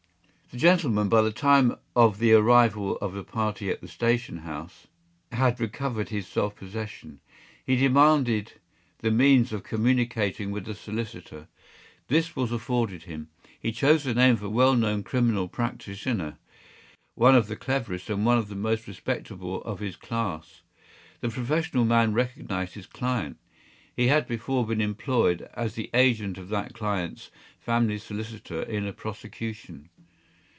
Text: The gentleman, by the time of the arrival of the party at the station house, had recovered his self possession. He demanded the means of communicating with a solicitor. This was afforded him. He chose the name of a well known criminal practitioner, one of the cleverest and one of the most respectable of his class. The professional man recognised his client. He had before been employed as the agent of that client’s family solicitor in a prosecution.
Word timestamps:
The 0.53 0.57
gentleman, 0.57 1.07
by 1.07 1.21
the 1.21 1.31
time 1.31 1.77
of 1.95 2.19
the 2.19 2.33
arrival 2.33 2.97
of 2.97 3.13
the 3.13 3.23
party 3.23 3.69
at 3.69 3.79
the 3.79 3.87
station 3.87 4.39
house, 4.39 4.85
had 5.31 5.61
recovered 5.61 6.09
his 6.09 6.27
self 6.27 6.57
possession. 6.57 7.21
He 7.65 7.77
demanded 7.77 8.59
the 8.99 9.11
means 9.11 9.53
of 9.53 9.63
communicating 9.63 10.51
with 10.51 10.67
a 10.67 10.75
solicitor. 10.75 11.47
This 12.09 12.35
was 12.35 12.51
afforded 12.51 13.03
him. 13.03 13.29
He 13.61 13.71
chose 13.71 14.03
the 14.03 14.13
name 14.13 14.33
of 14.33 14.43
a 14.43 14.49
well 14.49 14.75
known 14.75 15.03
criminal 15.03 15.47
practitioner, 15.47 16.37
one 17.15 17.33
of 17.35 17.47
the 17.47 17.55
cleverest 17.55 18.09
and 18.09 18.25
one 18.25 18.37
of 18.37 18.49
the 18.49 18.55
most 18.55 18.87
respectable 18.89 19.63
of 19.63 19.79
his 19.79 19.95
class. 19.95 20.63
The 21.21 21.29
professional 21.29 21.85
man 21.85 22.13
recognised 22.13 22.73
his 22.73 22.87
client. 22.87 23.37
He 23.95 24.07
had 24.07 24.27
before 24.27 24.67
been 24.67 24.81
employed 24.81 25.47
as 25.53 25.75
the 25.75 25.89
agent 25.93 26.37
of 26.37 26.49
that 26.49 26.73
client’s 26.73 27.31
family 27.57 27.97
solicitor 27.97 28.61
in 28.63 28.85
a 28.85 28.91
prosecution. 28.91 29.87